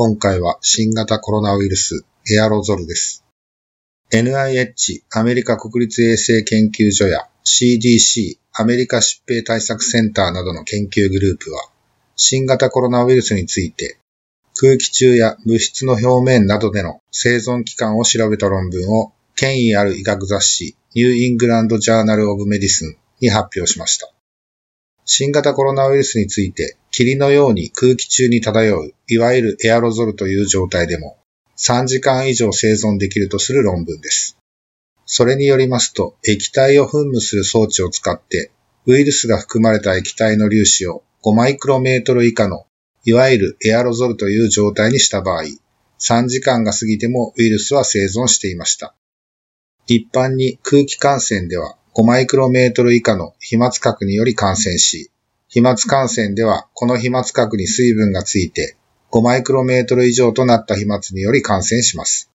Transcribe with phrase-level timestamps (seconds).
[0.00, 3.24] 今回は新型コロナウイルス、エアロゾルです。
[4.12, 11.68] NIH、アメリカ国立衛生研究所や CDC、アメリカ疾病対策センターなどの研究グループは、
[12.14, 13.98] 新型コロナウイルスについて、
[14.54, 24.08] 空気中や物質の表面などでの生存期間を調べた論文を権威ある医学雑誌ニューイングランド・ジャーナル・オブ・メディスンに発表しました。
[25.04, 31.16] 新型コロナウイルスについて霧のように空気中に漂ういわゆるエアロゾルという状態でも
[31.56, 34.36] 3時間以上生存できるとする論文です。
[35.06, 38.50] それによりますと液体を噴霧する装置を使って
[38.86, 42.66] ウイルスが含まれた液体の粒子を5マイクロメートル以下の
[43.04, 45.44] いわゆるエアロゾルという状態にした場合、
[46.00, 48.96] 3時間が過ぎてもウイルスは生存していました。
[49.86, 55.12] 一般に空気感染では5マイクロメートル以下の飛沫核により感染し、
[55.48, 58.76] 飛沫感染ではこの飛沫核に水分がついて
[59.10, 62.30] 5マイクロメートル以上となった飛沫により感染します。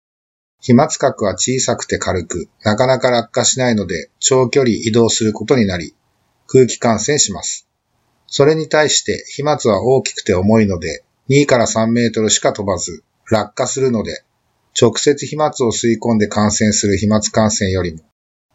[0.60, 5.94] 飛沫核は小さくて軽く、なかなか落下しないので長距離移動することになり、
[6.46, 7.66] 空気感染します。
[8.28, 14.22] それに対して飛沫は大きくて重いので、2から3メートルしか飛ばず、落下するので、
[14.80, 18.00] 直接飛沫を吸い込んで感染する飛沫感染よりも、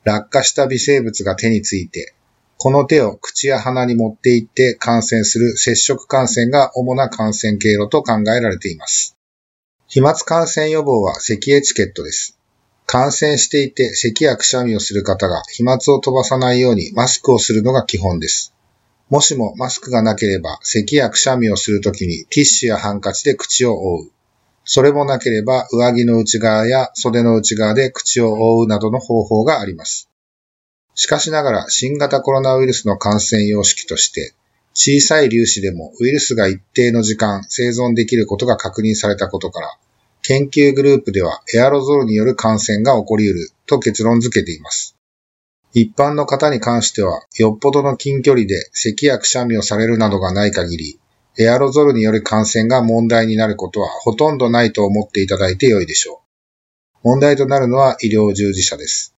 [0.06, 2.15] 落下した微生物が手について、
[2.58, 9.18] この手を口や鼻に持っていって感染する接触感染が主な感染経路と考えられています。
[9.88, 12.40] 飛沫感染予防は咳エチケットです。
[12.88, 18.54] 感染していて咳やくしゃみをする方が飛沫を飛ばさないようにマスクをするのが基本です。
[19.10, 24.12] もしもマスクがなければ咳やくしゃみをするときにティッシュやハンカチで口を覆う。
[24.64, 30.05] それもなければ上着の内側や袖の内側で口を覆うなどの方法があります。
[30.96, 34.34] しかしながら新型コロナウイルスの感染様式として
[34.74, 39.78] 小さい粒子でもウイルスが一定の時間生存できることが確認されたことから
[40.22, 44.96] 研究グループではエアロゾルによる感染が起こり得ると結論付けています。
[45.74, 51.00] 一般の方に関してはよっぽどの近距離で咳やくしゃみをされるなどがない限り
[51.38, 56.22] エアロゾルによる感染が問題になることはほとんどないと思っていただいてよいでしょ
[57.04, 57.08] う。
[57.08, 59.15] 問題となるのは医療従事者です。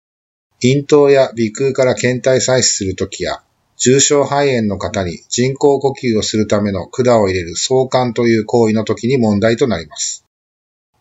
[0.66, 3.44] 咽頭や鼻腔から検体採取するときや、
[3.78, 10.26] 重症肺炎の方に人工呼吸をするための管を入れる相関という行為の時に問題となります。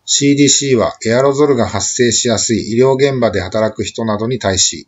[0.05, 4.87] CDC はエアロゾルが発生しやすい医療現場で働く人などに対し、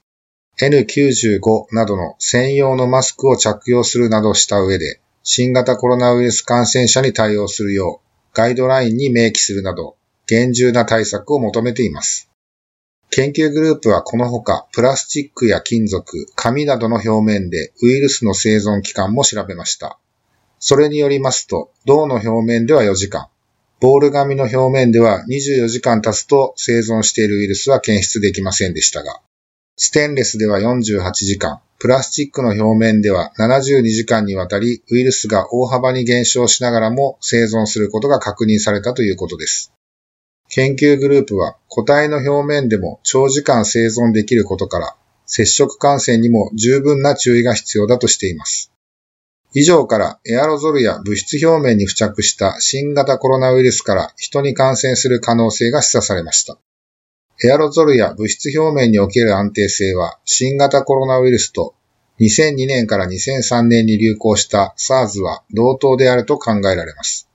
[0.61, 12.26] N95 などの専用のマスクを着用するなどした上で、新型コロナウイルス感染者に対応するようガイドラインに明記するなど厳重な対策を求めています。
[13.09, 19.97] 研究グループはこのほかプラスチックや金属、紙などの表面でウイルスの生存期間も調べました。
[20.59, 23.27] それによりますと銅の表面では4時間、
[23.79, 29.21] ボール紙の表面では24時間経つと生存しているウイルスは検出できませんでしたが、
[29.75, 39.71] ステンレスでは48時間、プラスチックの表面では72時間にわたりウイルスが大幅に減少しながらも生存することが確認されたということです。
[40.57, 44.95] 研究グループは個体の表面でも長時間生存できることから
[45.27, 48.71] 接触感染にも十分な注意が必要だとしています。
[49.53, 56.57] 以上からエアロゾルや物質表面に付着した新型コロナウイルスから人に感染する可能性が示唆されました。
[57.43, 61.75] エアロゾルや物質表面における安定性は新型コロナウイルスと
[62.19, 67.29] 2002年から2003年に流行した SARS は同等であると考えられます。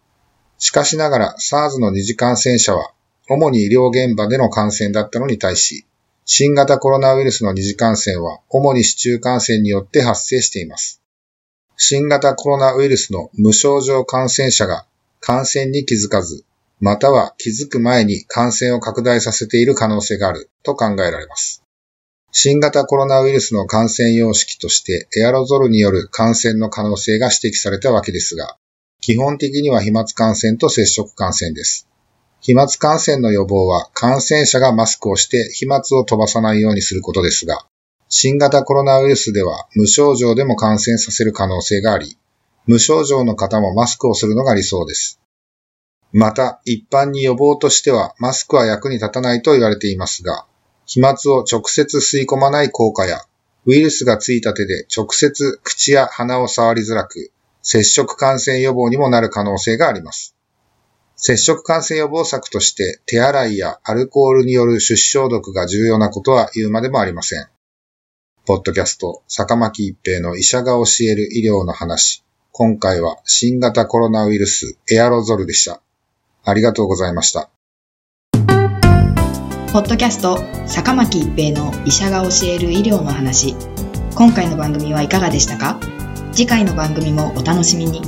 [0.59, 2.91] しかしながら SARS の二次感染者は
[3.29, 5.87] 主に医療現場での感染だったのに対し、
[6.25, 11.03] 新型コロナウイルスの二次感染は主に市中感染によって発生しています。
[11.77, 14.87] 新型コロナウイルスの無症状感染者が
[15.21, 16.45] 感染に気づかず、
[16.81, 21.63] または気づく前に感染を拡大させている可能性があると考えられます。
[22.33, 28.57] 新型コロナウイルスの感染様式としてエアロゾルによる感染の可能性が指摘されたわけですが、
[29.01, 31.89] 基本的には飛沫感染と接触感染です。
[32.43, 37.65] 飛沫感染の予防は感染者がマスクをして飛沫を飛ばさないようにすることですが、
[38.09, 42.19] 新型コロナウイルスでは無症状でも感染させる可能性があり、
[42.67, 45.21] 無症状の方もマスクをするのが理想です。
[46.13, 50.45] また、一般に予防としてはマスクは役に立たないと言われていますが、
[50.85, 53.21] 飛沫を直接吸い込まない効果や、
[53.67, 57.31] ウイルスがついた手で直接口や鼻を触りづらく、
[57.63, 60.35] 接触感染予防にもなる可能性があります。
[61.25, 67.47] 接触感染予防策として手洗いやアルコールによる手指消毒が重要なことは言うまでもありません。
[68.45, 72.25] ポッドキャスト、坂巻一平の医者が教える医療の話。
[72.51, 75.81] 今回は新型コロナウイルスエアロゾルでした。
[76.43, 77.51] ありがとうございました。
[79.73, 83.55] ポッドキャスト、坂巻一平の医者が教える医療の話。
[84.17, 85.79] 今回の番組はいかがでしたか？
[86.33, 88.03] 次回の番組もお楽しみに。